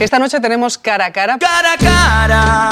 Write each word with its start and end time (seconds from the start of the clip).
Esta 0.00 0.20
noche 0.20 0.38
tenemos 0.38 0.78
cara 0.78 1.06
a 1.06 1.12
cara. 1.12 1.38
Cara 1.38 1.72
a 1.72 1.76
cara, 1.76 2.70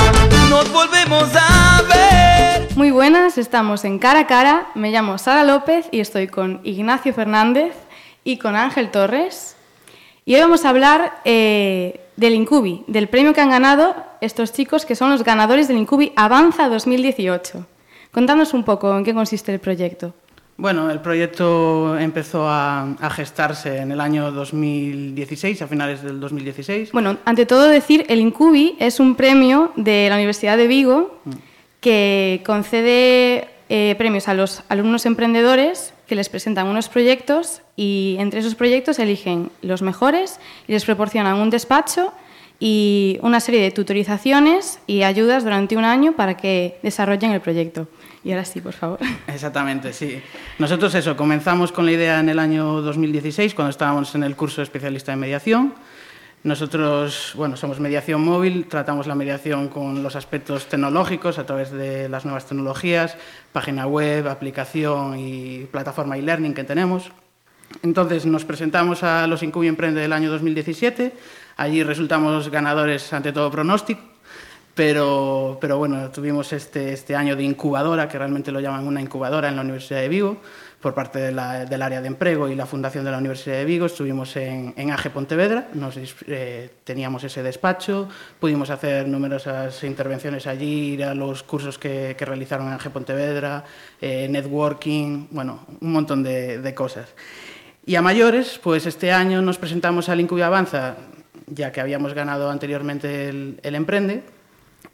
nos 0.49 0.71
volvemos 0.71 1.29
a 1.35 1.83
ver. 1.83 2.69
Muy 2.77 2.93
buenas, 2.93 3.37
estamos 3.37 3.85
en 3.85 3.99
Cara 3.99 4.21
a 4.21 4.27
Cara. 4.29 4.69
Me 4.77 4.93
llamo 4.93 5.19
Sara 5.19 5.43
López 5.43 5.89
y 5.91 5.99
estoy 5.99 6.29
con 6.29 6.61
Ignacio 6.63 7.13
Fernández 7.13 7.75
y 8.23 8.39
con 8.39 8.55
Ángel 8.55 8.93
Torres. 8.93 9.57
Y 10.25 10.37
hoy 10.37 10.41
vamos 10.43 10.65
a 10.65 10.69
hablar 10.69 11.21
eh, 11.25 12.01
del 12.15 12.35
Incubi, 12.35 12.85
del 12.87 13.09
premio 13.09 13.35
que 13.35 13.41
han 13.41 13.51
ganado 13.51 13.97
estos 14.21 14.53
chicos 14.53 14.87
que 14.87 14.95
son 14.95 15.11
los 15.11 15.25
ganadores 15.25 15.67
del 15.67 15.79
Incubi 15.79 16.13
Avanza 16.15 16.69
2018. 16.69 17.67
Contadnos 18.13 18.55
un 18.55 18.63
poco 18.63 18.97
en 18.97 19.05
qué 19.05 19.15
consiste 19.15 19.53
el 19.53 19.59
proyecto. 19.59 20.15
Bueno, 20.59 20.91
el 20.91 21.01
proyecto 21.01 21.99
empezó 21.99 22.49
a, 22.49 22.95
a, 22.99 23.11
gestarse 23.11 23.77
en 23.79 23.93
el 23.93 24.01
año 24.01 24.33
2016, 24.33 25.61
a 25.61 25.67
finales 25.67 26.03
del 26.03 26.19
2016. 26.19 26.93
Bueno, 26.93 27.19
ante 27.27 27.45
todo 27.45 27.69
decir, 27.69 28.07
el 28.09 28.21
Incubi 28.21 28.75
es 28.79 28.99
un 28.99 29.17
premio 29.17 29.73
de 29.77 30.09
la 30.09 30.17
Universidad 30.17 30.57
de 30.57 30.67
Vigo 30.67 31.21
que 31.81 32.43
concede 32.45 33.49
eh, 33.69 33.97
premios 33.99 34.29
a 34.29 34.35
los 34.35 34.63
alumnos 34.69 35.07
emprendedores 35.07 35.93
que 36.07 36.15
les 36.15 36.29
presentan 36.29 36.69
unos 36.69 36.89
proyectos 36.89 37.63
y 37.75 38.17
entre 38.21 38.39
esos 38.39 38.55
proyectos 38.55 39.01
eligen 39.01 39.51
los 39.61 39.83
mejores 39.83 40.39
y 40.69 40.73
les 40.73 40.85
proporcionan 40.85 41.37
un 41.37 41.51
despacho 41.51 42.13
y 42.61 43.19
una 43.23 43.41
serie 43.41 43.61
de 43.61 43.73
tutorizaciones 43.73 44.79
y 44.87 45.03
ayudas 45.03 45.43
durante 45.43 45.77
un 45.77 45.85
año 45.85 46.13
para 46.13 46.37
que 46.37 46.79
desarrollen 46.83 47.33
el 47.33 47.41
proyecto. 47.41 47.89
Y 48.27 48.33
ahora 48.33 48.45
sí, 48.45 48.61
por 48.61 48.73
favor. 48.73 48.99
Exactamente, 49.29 49.93
sí. 49.93 50.21
Nosotros 50.59 50.93
eso, 50.97 51.17
comenzamos 51.17 51.71
con 51.71 51.87
la 51.87 51.93
idea 51.93 52.19
en 52.19 52.29
el 52.29 52.41
año 52.41 52.83
2016, 52.83 53.55
cuando 53.55 53.71
estábamos 53.71 54.17
en 54.17 54.25
el 54.25 54.35
curso 54.35 54.57
de 54.57 54.65
especialista 54.65 55.13
en 55.13 55.21
mediación. 55.21 55.75
Nosotros, 56.43 57.35
bueno, 57.37 57.57
somos 57.57 57.79
mediación 57.79 58.25
móvil, 58.25 58.67
tratamos 58.67 59.07
la 59.07 59.15
mediación 59.15 59.69
con 59.69 60.03
los 60.03 60.17
aspectos 60.17 60.67
tecnológicos 60.67 61.39
a 61.39 61.47
través 61.47 61.71
de 61.71 62.09
las 62.09 62.25
nuevas 62.25 62.47
tecnologías, 62.47 63.17
página 63.53 63.87
web, 63.87 64.27
aplicación 64.27 65.17
y 65.21 65.69
plataforma 65.71 66.19
e-learning 66.19 66.53
que 66.53 66.65
tenemos. 66.65 67.13
Entonces 67.85 68.27
nos 68.27 68.45
presentamos 68.45 69.05
a 69.05 69.29
los 69.29 69.45
Incubi 69.45 69.69
Emprende 69.69 70.01
del 70.01 70.13
año 70.13 70.33
2017, 70.33 71.13
allí 71.59 71.85
resultamos 71.85 72.49
ganadores 72.49 73.13
ante 73.13 73.33
todo 73.33 73.53
pronóstico, 73.53 74.03
pero, 74.77 75.59
bueno, 75.79 76.11
tuvimos 76.11 76.53
este, 76.53 76.93
este 76.93 77.17
año 77.17 77.35
de 77.35 77.43
incubadora, 77.43 78.09
que 78.09 78.19
realmente 78.19 78.53
lo 78.53 78.61
llaman 78.61 78.87
una 78.87 79.01
incubadora 79.01 79.49
en 79.49 79.57
la 79.57 79.63
Universidad 79.63 80.03
de 80.03 80.09
Vigo, 80.11 80.37
por 80.83 80.93
parte 80.93 81.19
del 81.19 81.39
área 81.39 82.03
de 82.03 82.07
empleo 82.07 82.47
y 82.51 82.55
la 82.55 82.67
Fundación 82.67 83.03
de 83.03 83.11
la 83.11 83.17
Universidad 83.17 83.57
de 83.57 83.65
Vigo. 83.65 83.87
Estuvimos 83.87 84.37
en, 84.37 84.91
AGE 84.91 85.09
Pontevedra, 85.09 85.69
eh, 86.27 86.71
teníamos 86.85 87.25
ese 87.25 87.43
despacho, 87.43 88.07
pudimos 88.39 88.69
hacer 88.69 89.09
numerosas 89.09 89.83
intervenciones 89.83 90.47
allí, 90.47 90.93
ir 90.93 91.05
a 91.05 91.15
los 91.15 91.43
cursos 91.43 91.79
que, 91.79 92.15
realizaron 92.21 92.67
en 92.67 92.75
AGE 92.75 92.91
Pontevedra, 92.91 93.65
eh, 93.99 94.29
networking, 94.29 95.29
bueno, 95.31 95.65
un 95.81 95.91
montón 95.91 96.23
de, 96.23 96.75
cosas. 96.75 97.15
Y 97.87 97.95
a 97.95 98.03
mayores, 98.03 98.61
pues 98.63 98.85
este 98.85 99.11
año 99.11 99.41
nos 99.41 99.57
presentamos 99.57 100.11
al 100.11 100.21
Incubi 100.21 100.43
Avanza, 100.43 100.97
ya 101.47 101.73
que 101.73 101.81
habíamos 101.81 102.13
ganado 102.13 102.51
anteriormente 102.51 103.31
el 103.31 103.75
Emprende, 103.75 104.36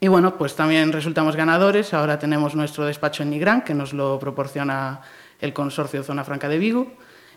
y 0.02 0.08
bueno, 0.08 0.36
pues 0.36 0.56
también 0.56 0.90
resultamos 0.90 1.36
ganadores. 1.36 1.94
Ahora 1.94 2.18
tenemos 2.18 2.56
nuestro 2.56 2.84
despacho 2.84 3.22
en 3.22 3.30
Nigrán, 3.30 3.62
que 3.62 3.72
nos 3.72 3.92
lo 3.92 4.18
proporciona 4.18 5.00
el 5.40 5.52
consorcio 5.52 6.02
Zona 6.02 6.24
Franca 6.24 6.48
de 6.48 6.58
Vigo. 6.58 6.92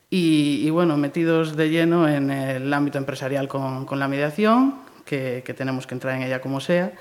Y, 0.09 0.61
y 0.63 0.71
bueno, 0.71 0.97
metidos 0.97 1.55
de 1.55 1.69
lleno 1.69 2.09
en 2.09 2.31
el 2.31 2.73
ámbito 2.73 2.97
empresarial 2.97 3.47
con, 3.47 3.85
con 3.85 3.99
la 3.99 4.07
mediación, 4.07 4.79
que, 5.05 5.43
que, 5.45 5.53
tenemos 5.53 5.85
que 5.85 5.93
entrar 5.93 6.15
en 6.15 6.23
ella 6.23 6.41
como 6.41 6.59
sea. 6.59 6.93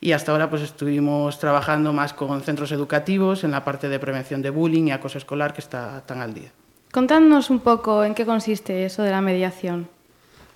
Y 0.00 0.12
hasta 0.12 0.32
ahora 0.32 0.48
pues 0.48 0.62
estuvimos 0.62 1.38
trabajando 1.38 1.92
más 1.92 2.14
con 2.14 2.40
centros 2.40 2.72
educativos 2.72 3.44
en 3.44 3.50
la 3.50 3.62
parte 3.62 3.90
de 3.90 3.98
prevención 3.98 4.40
de 4.40 4.48
bullying 4.48 4.84
y 4.84 4.92
acoso 4.92 5.18
escolar 5.18 5.52
que 5.52 5.60
está 5.60 6.00
tan 6.06 6.22
al 6.22 6.32
día. 6.32 6.50
Contadnos 6.92 7.50
un 7.50 7.60
poco 7.60 8.04
en 8.04 8.14
qué 8.14 8.24
consiste 8.24 8.86
eso 8.86 9.02
de 9.02 9.10
la 9.10 9.20
mediación. 9.20 9.86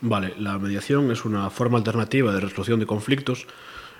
Vale, 0.01 0.33
la 0.39 0.59
mediación 0.59 1.11
es 1.13 1.27
una 1.27 1.51
forma 1.51 1.77
alternativa 1.77 2.33
de 2.33 2.41
resolución 2.41 2.81
de 2.81 2.87
conflictos 2.87 3.47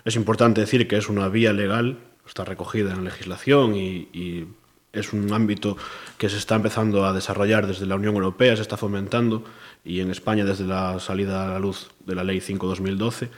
es 0.05 0.17
importante 0.17 0.61
decir 0.61 0.87
que 0.87 0.97
es 0.97 1.09
una 1.09 1.29
vía 1.29 1.53
legal, 1.53 1.99
está 2.27 2.45
recogida 2.45 2.93
en 2.93 2.99
la 2.99 3.11
legislación 3.11 3.75
y, 3.75 4.09
y, 4.13 4.47
es 4.93 5.13
un 5.13 5.33
ámbito 5.33 5.77
que 6.19 6.29
se 6.29 6.39
está 6.39 6.55
empezando 6.55 7.05
a 7.05 7.13
desarrollar 7.13 7.67
desde 7.67 7.85
la 7.85 7.97
Unión 7.97 8.15
Europea, 8.15 8.55
se 8.55 8.63
está 8.63 8.77
fomentando 8.77 9.45
y 9.85 9.99
en 9.99 10.11
España 10.11 10.45
desde 10.45 10.65
la 10.65 11.01
salida 11.01 11.45
a 11.45 11.49
la 11.49 11.59
luz 11.59 11.91
de 12.07 12.15
la 12.15 12.23
Ley 12.23 12.39
5-2012, 12.39 13.29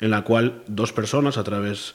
en 0.00 0.10
la 0.10 0.22
cual 0.22 0.62
dos 0.66 0.92
personas 0.94 1.36
a 1.36 1.44
través 1.44 1.94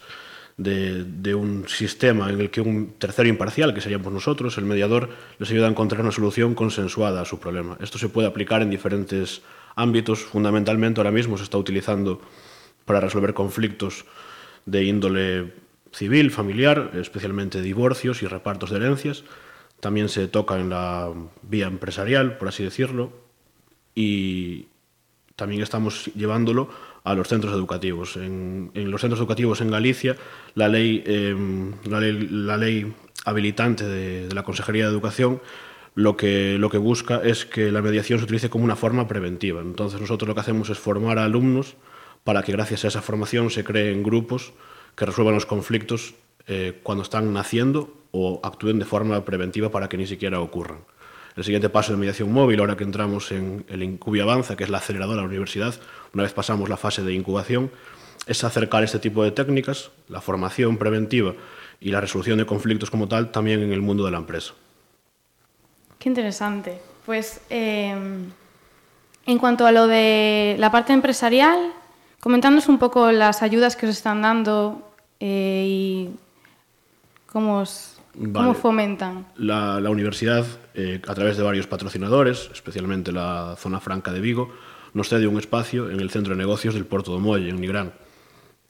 de, 0.58 1.04
de, 1.04 1.36
un 1.36 1.68
sistema 1.68 2.30
en 2.30 2.40
el 2.40 2.50
que 2.50 2.62
un 2.62 2.94
tercero 2.98 3.28
imparcial, 3.28 3.74
que 3.74 3.82
seríamos 3.82 4.12
nosotros, 4.14 4.58
el 4.58 4.66
mediador, 4.66 5.10
les 5.40 5.50
ayuda 5.50 5.68
a 5.68 5.72
encontrar 5.72 6.02
una 6.02 6.12
solución 6.12 6.56
consensuada 6.56 7.22
a 7.22 7.26
su 7.26 7.40
problema. 7.40 7.78
Esto 7.80 7.98
se 7.98 8.10
puede 8.10 8.28
aplicar 8.28 8.62
en 8.62 8.70
diferentes 8.70 9.42
ámbitos, 9.76 10.20
fundamentalmente 10.20 11.00
ahora 11.00 11.12
mismo 11.12 11.38
se 11.38 11.44
está 11.44 11.58
utilizando 11.58 12.22
para 12.88 13.02
resolver 13.02 13.36
conflictos 13.36 14.06
de 14.66 14.86
índole 14.86 15.54
civil, 15.92 16.32
familiar, 16.32 16.92
especialmente 16.96 17.62
divorcios 17.62 18.24
y 18.24 18.28
repartos 18.28 18.72
de 18.72 18.78
herencias. 18.78 19.26
También 19.82 20.10
se 20.10 20.28
toca 20.28 20.58
en 20.58 20.70
la 20.70 21.12
vía 21.44 21.68
empresarial, 21.68 22.38
por 22.38 22.48
así 22.48 22.64
decirlo, 22.64 23.12
y 23.94 24.68
también 25.36 25.62
estamos 25.62 26.06
llevándolo 26.16 26.70
a 27.04 27.14
los 27.14 27.28
centros 27.28 27.54
educativos. 27.54 28.16
En, 28.16 28.72
los 28.74 29.02
centros 29.02 29.20
educativos 29.20 29.60
en 29.60 29.70
Galicia, 29.70 30.16
la 30.56 30.70
ley, 30.70 31.04
eh, 31.06 31.36
la 31.90 32.00
ley, 32.00 32.28
la 32.32 32.58
ley 32.58 32.94
habilitante 33.26 33.84
de, 33.86 34.28
de, 34.30 34.34
la 34.34 34.44
Consejería 34.44 34.86
de 34.86 34.92
Educación 34.92 35.42
lo 35.94 36.16
que, 36.16 36.58
lo 36.60 36.70
que 36.70 36.78
busca 36.78 37.22
es 37.24 37.46
que 37.46 37.72
la 37.72 37.82
mediación 37.82 38.20
se 38.20 38.26
utilice 38.26 38.50
como 38.50 38.64
una 38.64 38.76
forma 38.76 39.08
preventiva. 39.08 39.62
Entonces 39.62 40.00
nosotros 40.00 40.28
lo 40.28 40.36
que 40.36 40.42
hacemos 40.42 40.70
es 40.70 40.78
formar 40.78 41.18
a 41.18 41.26
alumnos 41.26 41.76
para 42.28 42.44
que 42.44 42.52
gracias 42.52 42.84
a 42.84 42.90
esa 42.90 43.02
formación 43.02 43.50
se 43.50 43.64
creen 43.64 44.04
grupos 44.04 44.52
que 44.98 45.06
resuelvan 45.06 45.34
los 45.34 45.46
conflictos 45.46 46.14
eh, 46.46 46.78
cuando 46.84 47.02
están 47.02 47.32
naciendo 47.32 47.94
o 48.12 48.42
actúen 48.44 48.80
de 48.80 48.84
forma 48.84 49.24
preventiva 49.24 49.72
para 49.72 49.88
que 49.88 49.96
ni 49.96 50.06
siquiera 50.06 50.42
ocurran. 50.42 50.80
El 51.38 51.46
siguiente 51.46 51.70
paso 51.70 51.94
de 51.94 51.98
mediación 51.98 52.34
móvil, 52.34 52.60
ahora 52.60 52.76
que 52.76 52.84
entramos 52.84 53.32
en 53.32 53.64
el 53.70 53.82
Incubi 53.82 54.20
Avanza, 54.20 54.58
que 54.58 54.66
es 54.66 54.70
la 54.70 54.80
aceleradora 54.80 55.16
de 55.16 55.22
la 55.22 55.28
universidad, 55.30 55.74
una 56.14 56.24
vez 56.24 56.34
pasamos 56.34 56.68
la 56.68 56.76
fase 56.76 57.02
de 57.02 57.14
incubación, 57.14 57.72
es 58.26 58.44
acercar 58.44 58.84
este 58.84 59.00
tipo 59.00 59.24
de 59.24 59.32
técnicas, 59.32 59.92
la 60.10 60.20
formación 60.20 60.76
preventiva 60.76 61.34
y 61.80 61.92
la 61.92 62.02
resolución 62.02 62.40
de 62.40 62.46
conflictos 62.46 62.92
como 62.92 63.08
tal, 63.08 63.32
también 63.32 63.64
en 63.64 63.72
el 63.72 63.82
mundo 63.82 64.04
de 64.04 64.12
la 64.12 64.18
empresa. 64.18 64.54
Qué 65.98 66.10
interesante. 66.10 66.82
Pues 67.06 67.40
eh, 67.50 67.96
en 69.26 69.38
cuanto 69.38 69.66
a 69.66 69.72
lo 69.72 69.88
de 69.88 70.58
la 70.60 70.74
parte 70.74 70.92
empresarial, 70.92 71.72
Comentándonos 72.20 72.68
un 72.68 72.80
poco 72.80 73.12
las 73.12 73.42
ayudas 73.42 73.76
que 73.76 73.86
os 73.86 73.92
están 73.92 74.22
dando 74.22 74.92
eh, 75.20 75.66
y 75.68 76.10
cómo, 77.28 77.60
os, 77.60 78.00
vale. 78.16 78.34
cómo 78.34 78.54
fomentan. 78.54 79.28
La, 79.36 79.80
la 79.80 79.90
universidad, 79.90 80.46
eh, 80.74 81.02
a 81.08 81.14
través 81.14 81.38
de 81.38 81.44
varios 81.44 81.68
patrocinadores, 81.68 82.50
especialmente 82.52 83.12
la 83.12 83.56
Zona 83.58 83.80
Franca 83.80 84.12
de 84.12 84.20
Vigo, 84.20 84.52
nos 84.94 85.10
cede 85.10 85.28
un 85.28 85.38
espacio 85.38 85.92
en 85.92 86.00
el 86.00 86.10
centro 86.10 86.34
de 86.34 86.40
negocios 86.40 86.74
del 86.74 86.86
Puerto 86.86 87.14
de 87.14 87.20
Molle, 87.20 87.50
en 87.50 87.62
Nigrán. 87.62 87.94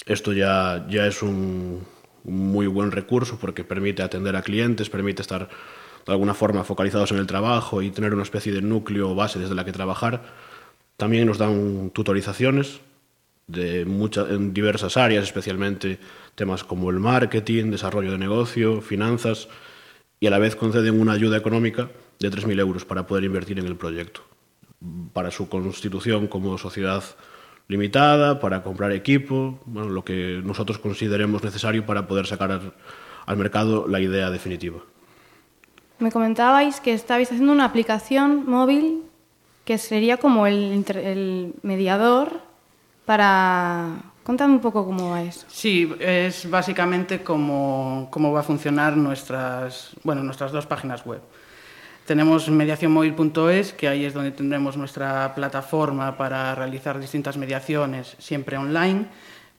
Esto 0.06 0.34
ya, 0.34 0.86
ya 0.90 1.08
es 1.08 1.22
un, 1.22 1.86
un 2.26 2.52
muy 2.52 2.68
buen 2.68 2.92
recurso 2.92 3.38
porque 3.40 3.64
permite 3.64 4.04
atender 4.04 4.36
a 4.36 4.42
clientes, 4.42 4.90
permite 4.90 5.22
estar 5.22 5.50
de 6.06 6.12
alguna 6.12 6.34
forma 6.34 6.64
focalizados 6.64 7.12
en 7.12 7.18
el 7.18 7.28
trabajo 7.28 7.82
y 7.82 7.92
tener 7.92 8.14
una 8.14 8.24
especie 8.24 8.54
de 8.54 8.62
núcleo 8.62 9.10
o 9.12 9.16
base 9.16 9.40
desde 9.40 9.56
la 9.56 9.66
que 9.66 9.72
trabajar. 9.72 10.24
También 10.98 11.28
nos 11.28 11.38
dan 11.38 11.92
tutorizaciones 11.92 12.82
de 13.48 13.86
muchas, 13.86 14.30
en 14.30 14.54
diversas 14.54 14.98
áreas, 14.98 15.24
especialmente 15.24 16.00
temas 16.36 16.64
como 16.64 16.90
el 16.90 17.00
marketing, 17.00 17.72
desarrollo 17.72 18.12
de 18.12 18.18
negocio, 18.18 18.82
finanzas, 18.82 19.48
y 20.20 20.28
a 20.28 20.30
la 20.30 20.40
vez 20.40 20.56
conceden 20.56 21.00
una 21.00 21.14
ayuda 21.14 21.38
económica 21.38 21.90
de 22.20 22.30
3.000 22.30 22.60
euros 22.60 22.86
para 22.86 23.08
poder 23.08 23.24
invertir 23.24 23.60
en 23.60 23.68
el 23.68 23.76
proyecto, 23.76 24.22
para 25.14 25.32
su 25.32 25.48
constitución 25.48 26.28
como 26.28 26.58
sociedad 26.58 27.04
limitada, 27.68 28.40
para 28.40 28.64
comprar 28.64 28.92
equipo, 28.92 29.60
bueno, 29.66 29.90
lo 29.90 30.04
que 30.04 30.42
nosotros 30.44 30.80
consideremos 30.80 31.44
necesario 31.44 31.86
para 31.86 32.08
poder 32.08 32.26
sacar 32.26 32.52
al, 32.52 32.74
al 33.26 33.38
mercado 33.38 33.88
la 33.88 34.00
idea 34.00 34.30
definitiva. 34.30 34.80
Me 36.00 36.12
comentabais 36.12 36.80
que 36.80 36.94
estabais 36.94 37.32
haciendo 37.32 37.52
una 37.52 37.66
aplicación 37.66 38.46
móvil 38.46 39.04
que 39.66 39.78
sería 39.78 40.18
como 40.18 40.48
el, 40.48 40.86
el 40.96 41.54
mediador 41.62 42.47
para... 43.08 44.02
Contame 44.22 44.54
un 44.56 44.60
poco 44.60 44.86
cómo 44.86 45.12
va 45.12 45.24
eso. 45.24 45.46
Sí, 45.48 45.90
es 46.02 46.50
básicamente 46.50 47.24
cómo, 47.24 48.10
cómo 48.12 48.34
va 48.34 48.42
a 48.42 48.44
funcionar 48.44 48.98
nuestras, 48.98 49.92
bueno, 50.04 50.22
nuestras 50.22 50.52
dos 50.52 50.66
páginas 50.66 51.06
web. 51.06 51.22
Tenemos 52.06 52.50
mediacionmóvil.es, 52.50 53.72
que 53.72 53.88
ahí 53.88 54.04
es 54.04 54.14
donde 54.14 54.32
tendremos 54.32 54.76
nuestra 54.76 55.34
plataforma 55.34 56.18
para 56.18 56.54
realizar 56.56 57.00
distintas 57.00 57.38
mediaciones, 57.38 58.18
siempre 58.20 58.58
online, 58.58 59.06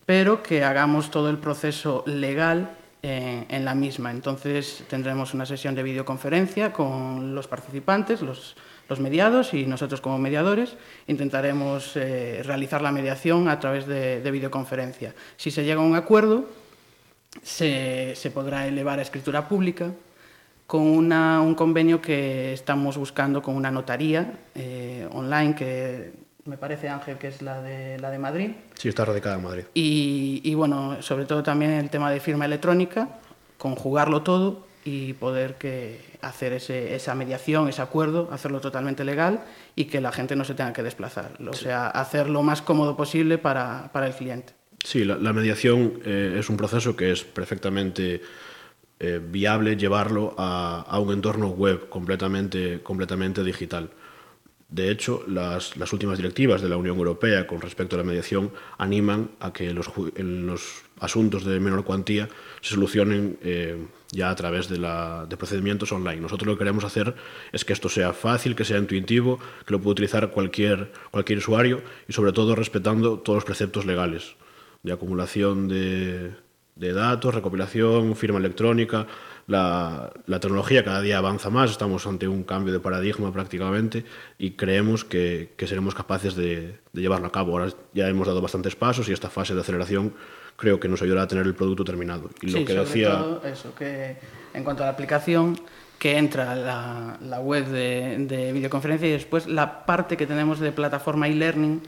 pero 0.04 0.42
que 0.42 0.62
hagamos 0.62 1.10
todo 1.10 1.30
el 1.30 1.38
proceso 1.38 2.04
legal 2.04 2.76
en, 3.00 3.46
en 3.48 3.64
la 3.64 3.74
misma. 3.74 4.10
Entonces 4.10 4.84
tendremos 4.90 5.32
una 5.32 5.46
sesión 5.46 5.74
de 5.74 5.82
videoconferencia 5.82 6.74
con 6.74 7.34
los 7.34 7.48
participantes, 7.48 8.20
los, 8.20 8.54
los 8.88 9.00
mediados 9.00 9.54
y 9.54 9.66
nosotros 9.66 10.00
como 10.00 10.18
mediadores 10.18 10.76
intentaremos 11.06 11.96
eh, 11.96 12.42
realizar 12.44 12.82
la 12.82 12.92
mediación 12.92 13.48
a 13.48 13.60
través 13.60 13.86
de, 13.86 14.20
de, 14.20 14.30
videoconferencia. 14.30 15.14
Si 15.36 15.50
se 15.50 15.64
llega 15.64 15.80
a 15.80 15.84
un 15.84 15.94
acuerdo, 15.94 16.46
se, 17.42 18.14
se 18.16 18.30
podrá 18.30 18.66
elevar 18.66 18.98
a 18.98 19.02
escritura 19.02 19.48
pública 19.48 19.92
con 20.66 20.82
una, 20.82 21.40
un 21.40 21.54
convenio 21.54 22.00
que 22.00 22.52
estamos 22.52 22.96
buscando 22.96 23.42
con 23.42 23.56
una 23.56 23.70
notaría 23.70 24.34
eh, 24.54 25.08
online 25.12 25.54
que 25.54 26.12
me 26.44 26.56
parece 26.56 26.88
Ángel 26.88 27.18
que 27.18 27.28
es 27.28 27.42
la 27.42 27.60
de, 27.62 27.98
la 27.98 28.10
de 28.10 28.18
Madrid. 28.18 28.50
Sí, 28.74 28.88
está 28.88 29.04
radicada 29.04 29.36
en 29.36 29.42
Madrid. 29.42 29.64
Y, 29.74 30.40
y 30.44 30.54
bueno, 30.54 31.00
sobre 31.02 31.24
todo 31.24 31.42
también 31.42 31.72
el 31.72 31.90
tema 31.90 32.10
de 32.10 32.20
firma 32.20 32.44
electrónica, 32.44 33.08
conjugarlo 33.56 34.22
todo 34.22 34.67
y 34.88 35.12
poder 35.12 35.56
que 35.56 36.00
hacer 36.22 36.54
ese, 36.54 36.94
esa 36.94 37.14
mediación, 37.14 37.68
ese 37.68 37.82
acuerdo, 37.82 38.30
hacerlo 38.32 38.60
totalmente 38.60 39.04
legal 39.04 39.44
y 39.76 39.84
que 39.84 40.00
la 40.00 40.12
gente 40.12 40.34
no 40.34 40.44
se 40.44 40.54
tenga 40.54 40.72
que 40.72 40.82
desplazar. 40.82 41.32
O 41.46 41.52
sea, 41.52 41.88
hacer 41.88 42.30
lo 42.30 42.42
más 42.42 42.62
cómodo 42.62 42.96
posible 42.96 43.36
para, 43.36 43.90
para 43.92 44.06
el 44.06 44.14
cliente. 44.14 44.54
Sí, 44.82 45.04
la, 45.04 45.16
la 45.16 45.34
mediación 45.34 46.00
eh, 46.06 46.36
es 46.38 46.48
un 46.48 46.56
proceso 46.56 46.96
que 46.96 47.12
es 47.12 47.22
perfectamente 47.22 48.22
eh, 48.98 49.20
viable 49.22 49.76
llevarlo 49.76 50.34
a, 50.38 50.86
a, 50.88 50.98
un 50.98 51.12
entorno 51.12 51.48
web 51.48 51.90
completamente, 51.90 52.80
completamente 52.82 53.44
digital. 53.44 53.90
De 54.70 54.90
hecho, 54.90 55.22
las, 55.26 55.76
las, 55.76 55.92
últimas 55.92 56.16
directivas 56.16 56.62
de 56.62 56.68
la 56.68 56.78
Unión 56.78 56.96
Europea 56.96 57.46
con 57.46 57.60
respecto 57.60 57.96
a 57.96 57.98
la 57.98 58.04
mediación 58.04 58.52
animan 58.78 59.30
a 59.40 59.52
que 59.52 59.72
los, 59.74 59.90
en 60.14 60.46
los 60.46 60.82
asuntos 61.00 61.44
de 61.44 61.60
menor 61.60 61.84
cuantía 61.84 62.28
se 62.60 62.74
solucionen 62.74 63.38
eh, 63.42 63.76
ya 64.10 64.30
a 64.30 64.34
través 64.34 64.68
de, 64.68 64.78
la, 64.78 65.26
de, 65.28 65.36
procedimientos 65.36 65.92
online. 65.92 66.20
Nosotros 66.20 66.46
lo 66.46 66.54
que 66.54 66.60
queremos 66.60 66.84
hacer 66.84 67.14
es 67.52 67.64
que 67.64 67.72
esto 67.72 67.88
sea 67.88 68.12
fácil, 68.12 68.56
que 68.56 68.64
sea 68.64 68.78
intuitivo, 68.78 69.38
que 69.66 69.72
lo 69.72 69.80
pueda 69.80 69.92
utilizar 69.92 70.30
cualquier, 70.30 70.90
usuario 71.36 71.82
y 72.08 72.12
sobre 72.12 72.32
todo 72.32 72.54
respetando 72.54 73.18
todos 73.18 73.38
los 73.38 73.44
preceptos 73.44 73.84
legales 73.84 74.36
de 74.82 74.92
acumulación 74.92 75.68
de, 75.68 76.32
datos, 76.76 77.34
recopilación, 77.34 78.16
firma 78.16 78.38
electrónica. 78.38 79.06
La, 79.46 80.12
tecnología 80.26 80.84
cada 80.84 81.00
día 81.00 81.18
avanza 81.18 81.50
más, 81.50 81.70
estamos 81.70 82.06
ante 82.06 82.28
un 82.28 82.44
cambio 82.44 82.72
de 82.72 82.80
paradigma 82.80 83.32
prácticamente 83.32 84.04
y 84.38 84.52
creemos 84.52 85.04
que, 85.04 85.52
que 85.56 85.66
seremos 85.66 85.94
capaces 85.94 86.34
de, 86.34 86.78
de, 86.92 87.00
llevarlo 87.00 87.26
a 87.26 87.32
cabo. 87.32 87.52
Ahora 87.52 87.72
ya 87.92 88.08
hemos 88.08 88.26
dado 88.26 88.40
bastantes 88.40 88.76
pasos 88.76 89.08
y 89.08 89.12
esta 89.12 89.28
fase 89.30 89.54
de 89.54 89.60
aceleración 89.60 90.14
creo 90.58 90.80
que 90.80 90.88
nos 90.88 91.00
ayudará 91.00 91.22
a 91.22 91.28
tener 91.28 91.46
el 91.46 91.54
producto 91.54 91.84
terminado. 91.84 92.30
Y 92.42 92.50
lo 92.50 92.58
sí, 92.58 92.64
que 92.64 92.72
sobre 92.72 92.84
decía... 92.84 93.10
todo 93.10 93.42
eso, 93.44 93.74
que 93.76 94.16
en 94.52 94.64
cuanto 94.64 94.82
a 94.82 94.86
la 94.86 94.92
aplicación, 94.92 95.58
que 96.00 96.18
entra 96.18 96.56
la, 96.56 97.16
la 97.22 97.40
web 97.40 97.66
de, 97.66 98.16
de 98.26 98.52
videoconferencia 98.52 99.08
y 99.08 99.12
después 99.12 99.46
la 99.46 99.86
parte 99.86 100.16
que 100.16 100.26
tenemos 100.26 100.58
de 100.58 100.72
plataforma 100.72 101.28
e-learning, 101.28 101.80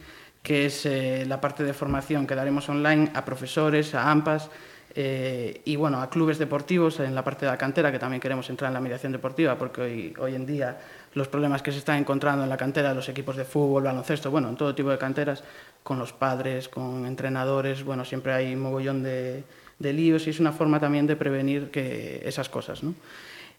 que 0.43 0.67
es 0.67 0.87
eh, 0.87 1.25
la 1.27 1.41
parte 1.41 1.65
de 1.65 1.75
formación 1.75 2.29
que 2.29 2.37
daremos 2.37 2.69
online 2.69 3.11
a 3.13 3.25
profesores, 3.25 3.95
a 3.95 4.09
AMPAs, 4.09 4.51
eh, 4.95 5.61
y 5.65 5.77
bueno, 5.77 6.01
a 6.01 6.11
clubes 6.11 6.39
deportivos 6.39 6.99
en 7.01 7.15
la 7.15 7.23
parte 7.23 7.47
de 7.47 7.53
la 7.53 7.59
cantera, 7.59 7.93
que 7.93 7.99
también 7.99 8.21
queremos 8.21 8.49
entrar 8.51 8.69
en 8.69 8.75
la 8.75 8.81
mediación 8.81 9.13
deportiva, 9.13 9.57
porque 9.57 9.81
hoy, 9.81 10.15
hoy 10.19 10.35
en 10.35 10.47
día 10.47 10.79
los 11.15 11.29
problemas 11.29 11.63
que 11.63 11.73
se 11.73 11.79
están 11.79 11.99
encontrando 11.99 12.43
en 12.45 12.51
la 12.51 12.57
cantera, 12.57 12.95
los 12.95 13.09
equipos 13.09 13.37
de 13.37 13.45
fútbol, 13.45 13.85
baloncesto, 13.85 14.31
bueno, 14.31 14.49
en 14.49 14.57
todo 14.57 14.75
tipo 14.75 14.91
de 14.91 14.99
canteras, 14.99 15.45
con 15.83 15.99
los 15.99 16.13
padres, 16.13 16.69
con 16.69 17.07
entrenadores, 17.07 17.85
bueno, 17.85 18.05
siempre 18.05 18.33
hay 18.33 18.55
un 18.55 18.61
mogollón 18.61 19.03
de, 19.03 19.45
de 19.79 19.93
líos 19.93 20.27
y 20.27 20.31
es 20.31 20.41
una 20.41 20.53
forma 20.53 20.79
también 20.79 21.07
de 21.07 21.17
prevenir 21.17 21.71
que 21.71 22.23
esas 22.25 22.49
cosas. 22.49 22.83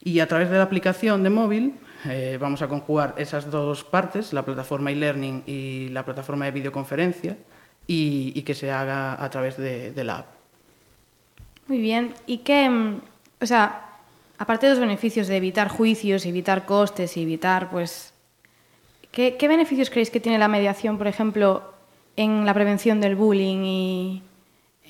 Y 0.03 0.19
a 0.19 0.27
través 0.27 0.49
de 0.49 0.57
la 0.57 0.63
aplicación 0.63 1.23
de 1.23 1.29
móvil 1.29 1.75
eh, 2.05 2.37
vamos 2.39 2.61
a 2.61 2.67
conjugar 2.67 3.15
esas 3.17 3.51
dos 3.51 3.83
partes, 3.83 4.33
la 4.33 4.43
plataforma 4.43 4.91
e-learning 4.91 5.43
y 5.45 5.89
la 5.89 6.03
plataforma 6.03 6.45
de 6.45 6.51
videoconferencia, 6.51 7.37
y, 7.87 8.31
y, 8.35 8.43
que 8.43 8.53
se 8.53 8.71
haga 8.71 9.21
a 9.21 9.29
través 9.29 9.57
de, 9.57 9.91
de 9.91 10.03
la 10.03 10.19
app. 10.19 10.40
Muy 11.71 11.79
bien. 11.79 12.13
¿Y 12.27 12.39
qué, 12.39 12.69
mm, 12.69 12.99
o 13.39 13.45
sea, 13.45 13.95
aparte 14.37 14.65
de 14.65 14.73
los 14.73 14.81
beneficios 14.81 15.29
de 15.29 15.37
evitar 15.37 15.69
juicios, 15.69 16.25
evitar 16.25 16.65
costes 16.65 17.15
y 17.15 17.21
evitar, 17.21 17.69
pues, 17.69 18.13
¿qué, 19.13 19.37
¿qué, 19.37 19.47
beneficios 19.47 19.89
creéis 19.89 20.09
que 20.09 20.19
tiene 20.19 20.37
la 20.37 20.49
mediación, 20.49 20.97
por 20.97 21.07
ejemplo, 21.07 21.63
en 22.17 22.45
la 22.45 22.53
prevención 22.53 22.99
del 22.99 23.15
bullying 23.15 23.63
y 23.63 24.21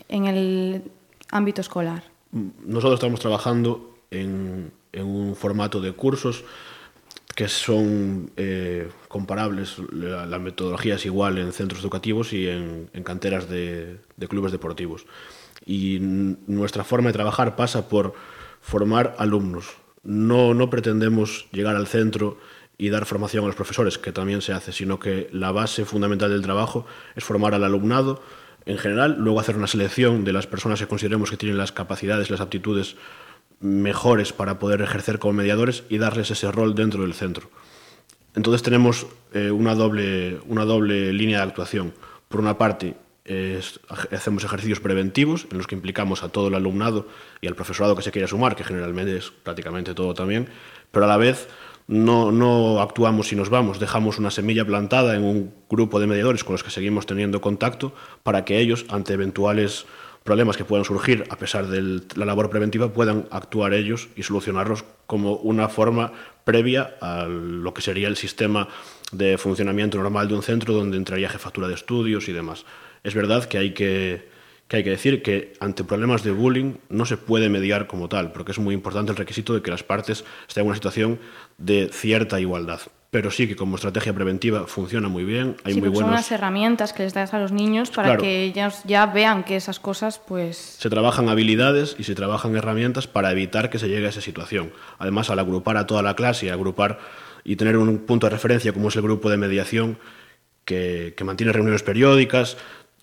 en 0.10 0.26
el 0.26 0.82
ámbito 1.30 1.62
escolar? 1.62 2.02
Nosotros 2.32 2.96
estamos 2.96 3.20
trabajando 3.20 4.00
en, 4.10 4.72
en 4.92 5.06
un 5.06 5.36
formato 5.36 5.82
de 5.82 5.92
cursos 5.92 6.44
que 7.36 7.48
son 7.48 8.32
eh, 8.38 8.90
comparables, 9.08 9.78
la, 9.92 10.26
la, 10.26 10.40
metodología 10.40 10.96
es 10.96 11.06
igual 11.06 11.38
en 11.38 11.54
centros 11.54 11.82
educativos 11.82 12.34
y 12.34 12.48
en, 12.48 12.90
en 12.92 13.04
canteras 13.04 13.48
de, 13.48 13.98
de 14.18 14.28
clubes 14.28 14.52
deportivos. 14.52 15.06
Y 15.66 16.00
nuestra 16.02 16.84
forma 16.84 17.10
de 17.10 17.14
trabajar 17.14 17.56
pasa 17.56 17.88
por 17.88 18.14
formar 18.62 19.16
alumnos. 19.18 19.78
No, 20.04 20.54
no 20.54 20.70
pretendemos 20.70 21.48
llegar 21.52 21.76
al 21.76 21.88
centro 21.88 22.38
y 22.78 22.90
dar 22.90 23.06
formación 23.06 23.44
a 23.44 23.48
los 23.48 23.56
profesores, 23.56 24.00
que 24.00 24.12
también 24.12 24.42
se 24.42 24.54
hace, 24.54 24.72
sino 24.72 25.00
que 25.00 25.30
la 25.32 25.52
base 25.52 25.86
fundamental 25.86 26.32
del 26.32 26.42
trabajo 26.42 26.86
es 27.16 27.24
formar 27.24 27.54
al 27.54 27.64
alumnado 27.64 28.24
en 28.66 28.78
general, 28.78 29.18
luego 29.20 29.40
hacer 29.40 29.56
una 29.56 29.68
selección 29.68 30.24
de 30.24 30.34
las 30.34 30.48
personas 30.48 30.80
que 30.80 30.88
consideremos 30.88 31.30
que 31.30 31.38
tienen 31.38 31.58
las 31.58 31.72
capacidades, 31.72 32.30
las 32.30 32.42
aptitudes 32.42 32.96
mejores 33.60 34.34
para 34.34 34.60
poder 34.60 34.82
ejercer 34.82 35.20
como 35.20 35.34
mediadores 35.34 35.84
y 35.90 35.98
darles 35.98 36.32
ese 36.32 36.52
rol 36.52 36.76
dentro 36.76 37.04
del 37.04 37.14
centro. 37.14 37.50
Entonces 38.36 38.64
tenemos 38.64 39.08
eh, 39.34 39.52
una, 39.52 39.76
doble, 39.76 40.40
una 40.48 40.66
doble 40.66 41.12
línea 41.14 41.38
de 41.38 41.44
actuación. 41.44 41.94
Por 42.28 42.40
una 42.40 42.58
parte, 42.58 42.96
hacemos 44.12 44.44
ejercicios 44.44 44.80
preventivos 44.80 45.48
en 45.52 45.58
los 45.58 45.68
que 45.68 45.76
implicamos 45.76 46.24
a 46.24 46.30
todo 46.30 46.48
el 46.48 46.56
alumnado 46.56 47.08
y 47.42 47.48
al 47.48 47.56
profesorado 47.56 47.96
que 47.96 48.02
se 48.02 48.12
quiera 48.12 48.28
sumar, 48.28 48.56
que 48.56 48.64
generalmente 48.64 49.18
es 49.18 49.32
prácticamente 49.32 49.94
todo 49.94 50.14
también, 50.14 50.50
pero 50.92 51.06
a 51.06 51.08
la 51.08 51.18
vez 51.18 51.48
no, 51.88 52.32
no 52.32 52.82
actuamos 52.82 53.28
si 53.28 53.36
nos 53.36 53.50
vamos, 53.50 53.80
dejamos 53.80 54.18
una 54.18 54.32
semilla 54.32 54.66
plantada 54.66 55.16
en 55.16 55.24
un 55.24 55.54
grupo 55.70 56.00
de 56.00 56.08
mediadores 56.08 56.44
con 56.44 56.54
los 56.54 56.64
que 56.64 56.70
seguimos 56.70 57.06
teniendo 57.06 57.42
contacto 57.42 57.94
para 58.24 58.46
que 58.46 58.60
ellos, 58.60 58.86
ante 58.90 59.14
eventuales 59.14 59.86
problemas 60.24 60.56
que 60.56 60.66
puedan 60.66 60.86
surgir 60.86 61.26
a 61.30 61.36
pesar 61.36 61.68
de 61.68 62.02
la 62.16 62.26
labor 62.26 62.50
preventiva, 62.50 62.94
puedan 62.94 63.28
actuar 63.32 63.74
ellos 63.74 64.10
y 64.16 64.24
solucionarlos 64.24 64.86
como 65.08 65.36
una 65.38 65.68
forma 65.68 66.14
previa 66.44 66.96
a 67.02 67.26
lo 67.26 67.74
que 67.74 67.82
sería 67.82 68.08
el 68.08 68.18
sistema 68.18 68.68
de 69.12 69.38
funcionamiento 69.38 69.98
normal 69.98 70.28
de 70.28 70.36
un 70.36 70.44
centro 70.44 70.74
donde 70.74 70.98
entraría 70.98 71.30
jefatura 71.30 71.68
de 71.68 71.74
estudios 71.74 72.30
y 72.30 72.34
demás. 72.34 72.66
Es 73.04 73.16
verdad 73.16 73.46
que 73.46 73.58
hay 73.58 73.74
que, 73.74 74.30
que 74.68 74.78
hay 74.78 74.84
que 74.84 74.92
decir 74.92 75.22
que 75.22 75.54
ante 75.60 75.84
problemas 75.84 76.24
de 76.24 76.32
bullying 76.32 76.76
no 76.90 77.06
se 77.06 77.18
puede 77.18 77.50
mediar 77.50 77.88
como 77.88 78.08
tal, 78.08 78.32
porque 78.32 78.54
es 78.54 78.60
muy 78.60 78.74
importante 78.74 79.12
el 79.12 79.18
requisito 79.18 79.54
de 79.54 79.62
que 79.62 79.72
las 79.72 79.84
partes 79.84 80.24
estén 80.48 80.62
en 80.62 80.68
una 80.68 80.76
situación 80.76 81.20
de 81.58 81.90
cierta 81.92 82.40
igualdad. 82.40 82.80
Pero 83.10 83.30
sí 83.30 83.46
que 83.46 83.58
como 83.58 83.76
estrategia 83.76 84.14
preventiva 84.14 84.68
funciona 84.68 85.10
muy 85.10 85.26
bien. 85.26 85.58
Hay 85.66 85.74
sí, 85.74 85.82
muy 85.82 85.90
buenos... 85.90 86.08
Son 86.08 86.14
unas 86.14 86.32
herramientas 86.32 86.94
que 86.94 87.04
les 87.04 87.14
das 87.14 87.34
a 87.34 87.40
los 87.40 87.52
niños 87.52 87.90
para 87.90 88.08
claro. 88.08 88.22
que 88.22 88.44
ellos 88.44 88.80
ya 88.86 89.06
vean 89.08 89.44
que 89.44 89.58
esas 89.58 89.82
cosas, 89.82 90.20
pues. 90.20 90.56
Se 90.80 90.90
trabajan 90.90 91.28
habilidades 91.28 91.98
y 92.00 92.06
se 92.06 92.16
trabajan 92.16 92.56
herramientas 92.56 93.08
para 93.08 93.30
evitar 93.34 93.70
que 93.70 93.80
se 93.80 93.90
llegue 93.90 94.06
a 94.06 94.10
esa 94.10 94.22
situación. 94.22 94.72
Además, 94.98 95.30
al 95.30 95.40
agrupar 95.40 95.76
a 95.76 95.86
toda 95.86 96.02
la 96.02 96.16
clase 96.16 96.46
y 96.46 96.50
agrupar 96.50 97.00
y 97.44 97.58
tener 97.58 97.76
un 97.76 97.98
punto 98.06 98.28
de 98.28 98.32
referencia 98.32 98.72
como 98.72 98.88
es 98.88 98.96
el 98.96 99.02
grupo 99.02 99.30
de 99.30 99.36
mediación 99.36 99.98
que, 100.64 101.14
que 101.18 101.24
mantiene 101.26 101.52
reuniones 101.52 101.84
periódicas, 101.84 102.56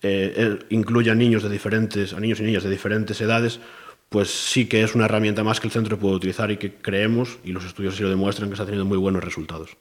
eh, 0.02 0.58
incluye 0.70 1.10
a 1.10 1.14
niños, 1.14 1.42
de 1.42 1.48
diferentes, 1.48 2.12
a 2.12 2.20
niños 2.20 2.40
y 2.40 2.44
niñas 2.44 2.62
de 2.62 2.70
diferentes 2.70 3.20
edades, 3.20 3.60
pues 4.08 4.30
sí 4.30 4.66
que 4.68 4.82
es 4.82 4.94
una 4.94 5.04
herramienta 5.04 5.44
más 5.44 5.60
que 5.60 5.66
el 5.66 5.72
centro 5.72 5.98
puede 5.98 6.14
utilizar 6.14 6.50
y 6.50 6.56
que 6.56 6.74
creemos, 6.74 7.38
y 7.44 7.52
los 7.52 7.64
estudios 7.64 7.94
así 7.94 8.02
lo 8.02 8.08
demuestran, 8.08 8.48
que 8.48 8.54
está 8.54 8.64
teniendo 8.64 8.86
muy 8.86 8.98
buenos 8.98 9.22
resultados. 9.22 9.76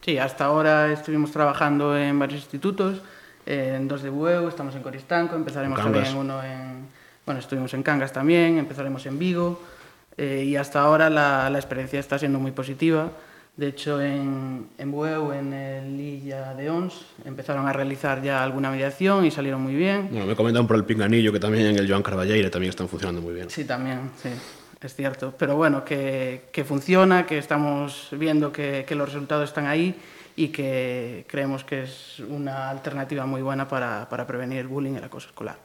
Sí, 0.00 0.18
hasta 0.18 0.44
ahora 0.44 0.92
estuvimos 0.92 1.32
trabajando 1.32 1.98
en 1.98 2.18
varios 2.18 2.40
institutos, 2.40 3.02
en 3.44 3.88
dos 3.88 4.02
de 4.02 4.10
Bueu, 4.10 4.48
estamos 4.48 4.74
en 4.74 4.82
Coristanco, 4.82 5.36
empezaremos 5.36 5.78
en 5.78 5.84
también 5.84 6.16
uno 6.16 6.42
en... 6.42 6.86
Bueno, 7.24 7.40
estuvimos 7.40 7.74
en 7.74 7.82
Cangas 7.82 8.12
también, 8.12 8.56
empezaremos 8.56 9.04
en 9.06 9.18
Vigo, 9.18 9.60
eh, 10.16 10.44
y 10.46 10.54
hasta 10.54 10.80
ahora 10.80 11.10
la, 11.10 11.50
la 11.50 11.58
experiencia 11.58 11.98
está 11.98 12.18
siendo 12.18 12.38
muy 12.38 12.52
positiva. 12.52 13.10
De 13.56 13.68
hecho, 13.68 14.02
en, 14.02 14.68
en 14.76 14.92
Bueu, 14.92 15.32
en 15.32 15.50
el 15.54 15.98
Illa 15.98 16.52
de 16.52 16.68
Ons, 16.68 17.06
empezaron 17.24 17.66
a 17.66 17.72
realizar 17.72 18.22
ya 18.22 18.42
alguna 18.42 18.70
mediación 18.70 19.24
y 19.24 19.30
salieron 19.30 19.62
muy 19.62 19.74
bien. 19.74 20.08
Bueno, 20.10 20.26
me 20.26 20.36
comentan 20.36 20.66
por 20.66 20.76
el 20.76 20.84
Pinganillo 20.84 21.32
que 21.32 21.40
también 21.40 21.68
en 21.68 21.78
el 21.78 21.88
Joan 21.88 22.02
Carballeire 22.02 22.50
también 22.50 22.68
están 22.68 22.86
funcionando 22.86 23.22
muy 23.22 23.32
bien. 23.32 23.48
Sí, 23.48 23.64
también, 23.64 24.10
sí. 24.22 24.28
es 24.78 24.94
cierto. 24.94 25.32
Pero 25.38 25.56
bueno, 25.56 25.86
que, 25.86 26.48
que 26.52 26.64
funciona, 26.64 27.24
que 27.24 27.38
estamos 27.38 28.08
viendo 28.12 28.52
que, 28.52 28.84
que, 28.86 28.94
los 28.94 29.10
resultados 29.10 29.48
están 29.48 29.66
ahí 29.66 29.94
y 30.36 30.48
que 30.48 31.24
creemos 31.26 31.64
que 31.64 31.84
es 31.84 32.20
una 32.28 32.68
alternativa 32.68 33.24
muy 33.24 33.40
buena 33.40 33.66
para, 33.66 34.06
para 34.10 34.26
prevenir 34.26 34.58
el 34.58 34.68
bullying 34.68 34.92
y 34.92 34.96
el 34.98 35.04
acoso 35.04 35.28
escolar. 35.28 35.56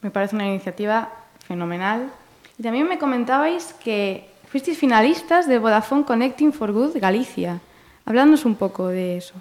Me 0.00 0.10
parece 0.10 0.34
una 0.34 0.48
iniciativa 0.48 1.12
fenomenal. 1.46 2.10
Y 2.56 2.62
también 2.62 2.88
me 2.88 2.98
comentabais 2.98 3.74
que 3.84 4.31
fuisteis 4.52 4.76
finalistas 4.76 5.48
de 5.48 5.58
Vodafone 5.58 6.04
Connecting 6.04 6.52
for 6.52 6.72
Good 6.72 6.98
Galicia. 7.00 7.62
Hablándonos 8.04 8.44
un 8.44 8.56
poco 8.56 8.88
de 8.88 9.16
eso. 9.16 9.32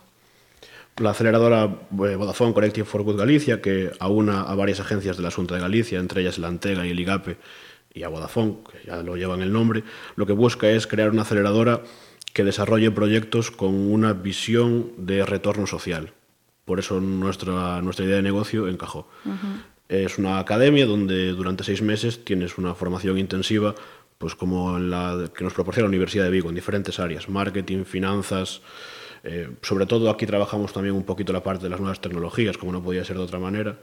La 0.95 1.09
aceleradora 1.09 1.65
eh, 1.65 2.15
Vodafone 2.15 2.53
Connecting 2.53 2.85
for 2.85 3.03
Good 3.03 3.17
Galicia, 3.17 3.61
que 3.61 3.91
aúna 3.99 4.43
a 4.43 4.55
varias 4.55 4.79
agencias 4.79 5.17
de 5.17 5.23
la 5.23 5.29
Junta 5.29 5.55
de 5.55 5.61
Galicia, 5.61 5.99
entre 5.99 6.21
ellas 6.21 6.39
la 6.39 6.47
Antega 6.47 6.87
y 6.87 6.91
el 6.91 6.99
IGAPE, 7.01 7.37
y 7.93 8.03
a 8.03 8.07
Vodafone, 8.07 8.59
que 8.71 8.87
ya 8.87 9.03
lo 9.03 9.17
llevan 9.17 9.41
el 9.41 9.51
nombre, 9.51 9.83
lo 10.15 10.25
que 10.25 10.31
busca 10.31 10.69
es 10.69 10.87
crear 10.87 11.09
una 11.09 11.23
aceleradora 11.23 11.81
que 12.31 12.45
desarrolle 12.45 12.89
proyectos 12.91 13.51
con 13.51 13.75
una 13.75 14.13
visión 14.13 14.93
de 14.95 15.25
retorno 15.25 15.67
social. 15.67 16.13
Por 16.63 16.79
eso 16.79 17.01
nuestra, 17.01 17.81
nuestra 17.81 18.05
idea 18.05 18.15
de 18.15 18.21
negocio 18.21 18.69
encajó. 18.69 19.09
Uh 19.25 19.29
-huh. 19.31 19.63
Es 19.89 20.17
una 20.17 20.39
academia 20.39 20.85
donde 20.85 21.33
durante 21.33 21.65
seis 21.65 21.81
meses 21.81 22.23
tienes 22.23 22.57
una 22.57 22.73
formación 22.75 23.17
intensiva, 23.17 23.75
pues 24.21 24.35
como 24.35 24.79
la 24.79 25.29
que 25.35 25.43
nos 25.43 25.53
proporciona 25.53 25.87
la 25.87 25.89
Universidad 25.89 26.23
de 26.23 26.31
Vigo, 26.31 26.47
en 26.47 26.55
diferentes 26.55 26.97
áreas, 26.99 27.27
marketing, 27.27 27.83
finanzas. 27.83 28.61
Eh, 29.23 29.49
sobre 29.61 29.85
todo 29.85 30.09
aquí 30.09 30.25
trabajamos 30.25 30.71
también 30.71 30.95
un 30.95 31.03
poquito 31.03 31.33
la 31.33 31.43
parte 31.43 31.63
de 31.63 31.69
las 31.69 31.79
nuevas 31.81 31.99
tecnologías, 31.99 32.57
como 32.57 32.71
no 32.71 32.81
podía 32.81 33.03
ser 33.03 33.17
de 33.17 33.23
otra 33.23 33.39
manera. 33.39 33.77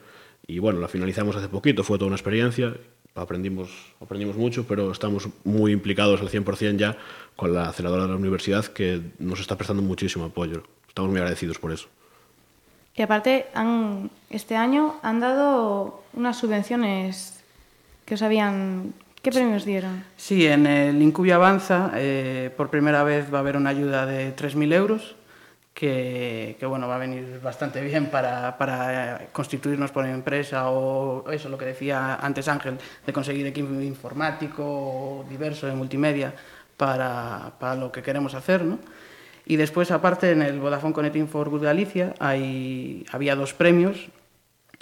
Y 0.46 0.60
bueno, 0.60 0.80
la 0.80 0.88
finalizamos 0.88 1.36
hace 1.36 1.48
poquito, 1.48 1.84
fue 1.84 1.98
toda 1.98 2.06
una 2.06 2.16
experiencia 2.16 2.72
aprendimos, 3.20 3.70
aprendimos 4.00 4.36
mucho, 4.36 4.66
pero 4.66 4.92
estamos 4.92 5.28
muy 5.44 5.72
implicados 5.72 6.20
al 6.20 6.28
100% 6.28 6.76
ya 6.76 6.96
con 7.36 7.54
la 7.54 7.68
aceleradora 7.68 8.04
de 8.04 8.10
la 8.10 8.16
universidad 8.16 8.64
que 8.66 9.00
nos 9.18 9.40
está 9.40 9.56
prestando 9.56 9.82
muchísimo 9.82 10.26
apoyo. 10.26 10.62
Estamos 10.88 11.10
muy 11.10 11.20
agradecidos 11.20 11.58
por 11.58 11.72
eso. 11.72 11.88
Y 12.94 13.02
aparte, 13.02 13.46
han, 13.54 14.10
este 14.30 14.56
año 14.56 14.96
han 15.02 15.20
dado 15.20 16.02
unas 16.14 16.36
subvenciones 16.38 17.42
que 18.04 18.14
os 18.14 18.22
habían... 18.22 18.94
¿Qué 19.22 19.32
premios 19.32 19.64
dieron? 19.64 20.04
Sí, 20.16 20.46
en 20.46 20.66
el 20.66 21.02
Incubia 21.02 21.36
Avanza 21.36 21.90
eh, 21.94 22.50
por 22.56 22.70
primera 22.70 23.02
vez 23.02 23.32
va 23.32 23.38
a 23.38 23.40
haber 23.40 23.56
una 23.56 23.70
ayuda 23.70 24.06
de 24.06 24.34
3.000 24.34 24.72
euros 24.74 25.16
que, 25.78 26.56
bueno, 26.68 26.88
va 26.88 26.96
a 26.96 26.98
venir 26.98 27.40
bastante 27.40 27.80
bien 27.80 28.06
para, 28.06 28.58
para 28.58 29.28
constituirnos 29.30 29.92
por 29.92 30.04
empresa 30.06 30.70
o 30.70 31.30
eso, 31.30 31.48
lo 31.48 31.56
que 31.56 31.66
decía 31.66 32.16
antes 32.16 32.48
Ángel, 32.48 32.78
de 33.06 33.12
conseguir 33.12 33.46
equipo 33.46 33.72
informático 33.80 35.24
diverso 35.28 35.68
de 35.68 35.74
multimedia 35.74 36.34
para, 36.76 37.52
para 37.60 37.76
lo 37.76 37.92
que 37.92 38.02
queremos 38.02 38.34
hacer, 38.34 38.64
¿no? 38.64 38.80
Y 39.46 39.56
después, 39.56 39.92
aparte, 39.92 40.32
en 40.32 40.42
el 40.42 40.58
Vodafone 40.58 40.92
Connecting 40.92 41.28
for 41.28 41.48
Good 41.48 41.62
Galicia 41.62 42.12
hay, 42.18 43.06
había 43.12 43.36
dos 43.36 43.54
premios, 43.54 44.08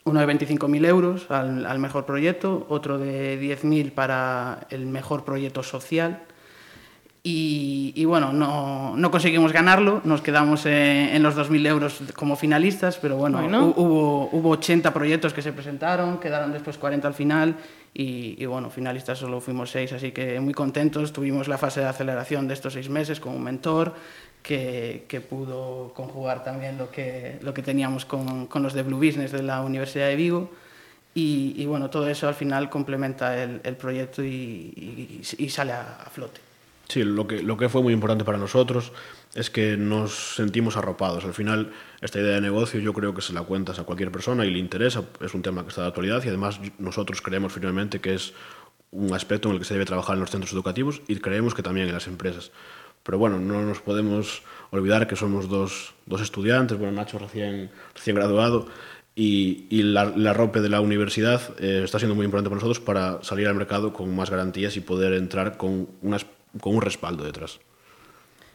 uno 0.06 0.20
de 0.20 0.26
25.000 0.26 0.86
euros 0.86 1.30
al, 1.30 1.66
al 1.66 1.78
mejor 1.78 2.06
proyecto, 2.06 2.64
otro 2.68 2.96
de 2.96 3.38
10.000 3.40 3.92
para 3.92 4.66
el 4.70 4.86
mejor 4.86 5.24
proyecto 5.24 5.62
social, 5.62 6.22
y, 7.28 7.92
y, 7.96 8.04
bueno, 8.04 8.32
no, 8.32 8.94
no, 8.96 9.10
conseguimos 9.10 9.52
ganarlo, 9.52 10.00
nos 10.04 10.22
quedamos 10.22 10.64
en, 10.64 10.72
en 10.72 11.24
los 11.24 11.36
2.000 11.36 11.66
euros 11.66 12.00
como 12.14 12.36
finalistas, 12.36 12.98
pero 12.98 13.16
bueno, 13.16 13.40
bueno. 13.40 13.74
Hubo, 13.76 14.28
hubo 14.30 14.50
80 14.50 14.94
proyectos 14.94 15.34
que 15.34 15.42
se 15.42 15.52
presentaron, 15.52 16.18
quedaron 16.20 16.52
después 16.52 16.78
40 16.78 17.08
al 17.08 17.14
final 17.14 17.56
y, 17.92 18.40
y, 18.40 18.46
bueno, 18.46 18.70
finalistas 18.70 19.18
solo 19.18 19.40
fuimos 19.40 19.70
6, 19.70 19.94
así 19.94 20.12
que 20.12 20.38
muy 20.38 20.54
contentos. 20.54 21.12
Tuvimos 21.12 21.48
la 21.48 21.58
fase 21.58 21.80
de 21.80 21.86
aceleración 21.86 22.46
de 22.46 22.54
estos 22.54 22.74
seis 22.74 22.88
meses 22.88 23.18
con 23.18 23.34
un 23.34 23.42
mentor 23.42 23.94
que, 24.46 25.26
pudo 25.28 25.92
conjugar 25.94 26.44
también 26.44 26.78
lo 26.78 26.90
que, 26.90 27.38
lo 27.42 27.52
que 27.52 27.62
teníamos 27.62 28.04
con, 28.04 28.46
con 28.46 28.62
los 28.62 28.74
de 28.74 28.82
Blue 28.82 28.98
Business 28.98 29.32
de 29.32 29.42
la 29.42 29.60
Universidad 29.62 30.06
de 30.06 30.16
Vigo. 30.16 30.50
Y, 31.18 31.64
bueno, 31.64 31.88
todo 31.88 32.08
eso 32.08 32.28
al 32.28 32.34
final 32.34 32.68
complementa 32.68 33.42
el, 33.42 33.76
proyecto 33.76 34.22
y, 34.22 35.22
sale 35.48 35.72
a, 35.72 36.02
a 36.02 36.10
flote. 36.10 36.40
Sí, 36.88 37.02
lo 37.02 37.26
que, 37.26 37.42
lo 37.42 37.56
que 37.56 37.70
fue 37.70 37.82
muy 37.82 37.94
importante 37.94 38.22
para 38.22 38.36
nosotros 38.36 38.92
es 39.34 39.48
que 39.48 39.78
nos 39.78 40.36
sentimos 40.36 40.76
arropados. 40.76 41.24
Al 41.24 41.32
final, 41.32 41.72
esta 42.02 42.20
idea 42.20 42.34
de 42.34 42.42
negocio 42.42 42.80
yo 42.80 42.92
creo 42.92 43.14
que 43.14 43.22
se 43.22 43.32
la 43.32 43.40
cuentas 43.42 43.78
a 43.78 43.84
cualquier 43.84 44.12
persona 44.12 44.44
y 44.44 44.50
le 44.50 44.58
interesa, 44.58 45.04
es 45.20 45.32
un 45.32 45.40
tema 45.40 45.62
que 45.62 45.70
está 45.70 45.82
de 45.82 45.88
actualidad 45.88 46.22
y 46.22 46.28
además 46.28 46.60
nosotros 46.78 47.22
creemos 47.22 47.52
firmemente 47.52 48.00
que 48.00 48.14
es 48.14 48.34
un 48.90 49.12
aspecto 49.14 49.48
en 49.48 49.54
el 49.54 49.60
que 49.60 49.64
se 49.64 49.74
debe 49.74 49.86
trabajar 49.86 50.14
en 50.14 50.20
los 50.20 50.30
centros 50.30 50.52
educativos 50.52 51.00
y 51.08 51.16
creemos 51.16 51.54
que 51.54 51.62
también 51.62 51.88
en 51.88 51.94
las 51.94 52.06
empresas. 52.06 52.52
Pero 53.06 53.18
bueno, 53.18 53.38
no 53.38 53.62
nos 53.62 53.80
podemos 53.80 54.42
olvidar 54.72 55.06
que 55.06 55.14
somos 55.14 55.48
dos, 55.48 55.94
dos 56.06 56.20
estudiantes, 56.20 56.76
bueno, 56.76 56.92
Nacho 56.92 57.20
recién, 57.20 57.70
recién 57.94 58.16
graduado, 58.16 58.66
y, 59.14 59.66
y 59.70 59.82
la, 59.82 60.06
la 60.06 60.32
ROPE 60.32 60.60
de 60.60 60.68
la 60.68 60.80
universidad 60.80 61.40
eh, 61.60 61.82
está 61.84 62.00
siendo 62.00 62.16
muy 62.16 62.24
importante 62.24 62.50
para 62.50 62.60
nosotros 62.60 62.80
para 62.80 63.22
salir 63.22 63.46
al 63.46 63.54
mercado 63.54 63.92
con 63.92 64.14
más 64.14 64.28
garantías 64.28 64.76
y 64.76 64.80
poder 64.80 65.14
entrar 65.14 65.56
con 65.56 65.88
unas 66.02 66.26
con 66.60 66.74
un 66.74 66.82
respaldo 66.82 67.24
detrás. 67.24 67.60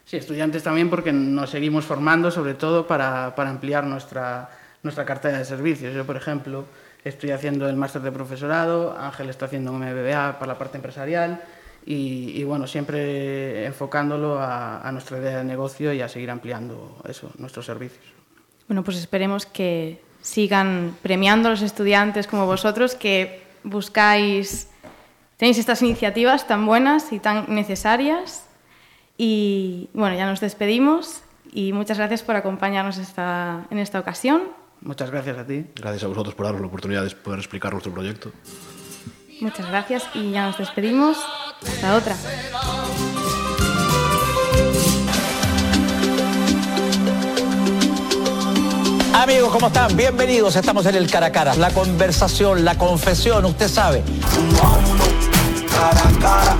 Sí, 0.04 0.16
estudiantes 0.16 0.62
también 0.62 0.90
porque 0.90 1.12
nos 1.12 1.50
seguimos 1.50 1.84
formando, 1.84 2.30
sobre 2.30 2.54
todo 2.54 2.86
para, 2.86 3.34
para 3.34 3.50
ampliar 3.50 3.84
nuestra, 3.84 4.50
nuestra 4.82 5.04
cartera 5.04 5.38
de 5.38 5.44
servicios. 5.44 5.94
Yo, 5.94 6.04
por 6.04 6.16
ejemplo, 6.16 6.64
estoy 7.04 7.30
haciendo 7.30 7.68
el 7.68 7.76
máster 7.76 8.02
de 8.02 8.12
profesorado, 8.12 8.96
Ángel 8.98 9.30
está 9.30 9.46
haciendo 9.46 9.72
un 9.72 9.78
MBA 9.78 10.38
para 10.38 10.52
la 10.52 10.58
parte 10.58 10.76
empresarial 10.76 11.40
y, 11.86 12.32
y 12.34 12.44
bueno, 12.44 12.66
siempre 12.66 13.66
enfocándolo 13.66 14.38
a, 14.38 14.86
a 14.86 14.92
nuestra 14.92 15.18
idea 15.18 15.38
de 15.38 15.44
negocio 15.44 15.92
y 15.92 16.00
a 16.00 16.08
seguir 16.08 16.30
ampliando 16.30 16.96
eso, 17.08 17.30
nuestros 17.38 17.66
servicios. 17.66 18.04
Bueno, 18.68 18.84
pues 18.84 18.96
esperemos 18.96 19.46
que 19.46 20.00
sigan 20.20 20.96
premiando 21.02 21.48
a 21.48 21.50
los 21.50 21.62
estudiantes 21.62 22.26
como 22.26 22.46
vosotros 22.46 22.94
que 22.94 23.42
buscáis 23.64 24.68
tenéis 25.36 25.58
estas 25.58 25.82
iniciativas 25.82 26.46
tan 26.46 26.66
buenas 26.66 27.12
y 27.12 27.18
tan 27.18 27.46
necesarias. 27.48 28.46
Y 29.18 29.88
bueno, 29.92 30.16
ya 30.16 30.24
nos 30.24 30.40
despedimos 30.40 31.22
y 31.52 31.72
muchas 31.72 31.98
gracias 31.98 32.22
por 32.22 32.36
acompañarnos 32.36 32.98
esta, 32.98 33.66
en 33.70 33.78
esta 33.78 33.98
ocasión. 33.98 34.42
Muchas 34.80 35.10
gracias 35.10 35.38
a 35.38 35.44
ti. 35.44 35.66
Gracias 35.74 36.04
a 36.04 36.06
vosotros 36.06 36.36
por 36.36 36.46
darnos 36.46 36.60
la 36.60 36.68
oportunidad 36.68 37.04
de 37.04 37.10
poder 37.10 37.40
explicar 37.40 37.72
nuestro 37.72 37.92
proyecto. 37.92 38.30
Muchas 39.40 39.68
gracias 39.68 40.08
y 40.14 40.30
ya 40.30 40.46
nos 40.46 40.58
despedimos. 40.58 41.18
Hasta 41.66 41.96
otra. 41.96 42.16
Amigos, 49.14 49.52
¿cómo 49.52 49.68
están? 49.68 49.96
Bienvenidos. 49.96 50.56
Estamos 50.56 50.84
en 50.86 50.96
el 50.96 51.10
cara 51.10 51.26
a 51.26 51.32
cara. 51.32 51.54
La 51.54 51.70
conversación, 51.70 52.64
la 52.64 52.76
confesión, 52.76 53.44
usted 53.44 53.68
sabe. 53.68 54.02
Cara 55.70 56.00
a 56.00 56.20
cara. 56.20 56.56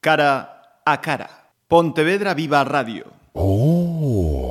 Cara 0.00 0.80
a 0.84 1.00
cara. 1.00 1.30
Pontevedra 1.66 2.32
Viva 2.34 2.64
Radio. 2.64 3.04
Oh. 3.34 4.47